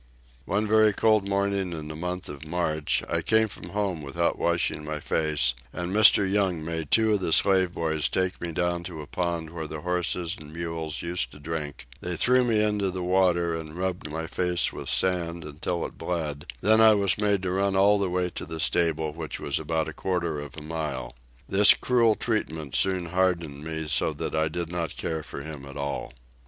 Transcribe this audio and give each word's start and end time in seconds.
One 0.45 0.65
very 0.67 0.93
cold 0.93 1.29
morning 1.29 1.73
in 1.73 1.87
the 1.87 1.95
month 1.95 2.27
of 2.27 2.47
March, 2.47 3.03
I 3.07 3.21
came 3.21 3.47
from 3.47 3.69
home 3.69 4.01
without 4.01 4.35
washing 4.39 4.83
my 4.83 4.99
face, 4.99 5.53
and 5.71 5.93
Mr. 5.95 6.27
Young 6.27 6.65
made 6.65 6.89
two 6.89 7.13
of 7.13 7.19
the 7.19 7.31
slave 7.31 7.75
boys 7.75 8.09
take 8.09 8.41
me 8.41 8.51
down 8.51 8.83
to 8.85 9.01
a 9.03 9.05
pond 9.05 9.51
where 9.51 9.67
the 9.67 9.81
horses 9.81 10.35
and 10.39 10.51
mules 10.51 11.03
used 11.03 11.31
to 11.33 11.39
drink; 11.39 11.85
they 11.99 12.15
threw 12.17 12.43
me 12.43 12.63
into 12.63 12.89
the 12.89 13.03
water 13.03 13.55
and 13.55 13.77
rubbed 13.77 14.11
my 14.11 14.25
face 14.25 14.73
with 14.73 14.89
sand 14.89 15.43
until 15.45 15.85
it 15.85 15.99
bled, 15.99 16.47
then 16.61 16.81
I 16.81 16.95
was 16.95 17.19
made 17.19 17.43
to 17.43 17.51
run 17.51 17.75
all 17.75 17.99
the 17.99 18.09
way 18.09 18.31
to 18.31 18.45
the 18.47 18.59
stable, 18.59 19.13
which 19.13 19.39
was 19.39 19.59
about 19.59 19.87
a 19.87 19.93
quarter 19.93 20.39
of 20.39 20.57
a 20.57 20.61
mile. 20.63 21.13
This 21.47 21.75
cruel 21.75 22.15
treatment 22.15 22.73
soon 22.75 23.05
hardened 23.13 23.63
me 23.63 23.87
so 23.87 24.13
that 24.13 24.33
I 24.33 24.47
did 24.47 24.71
not 24.71 24.97
care 24.97 25.21
for 25.21 25.43
him 25.43 25.63
at 25.63 25.77
all. 25.77 26.11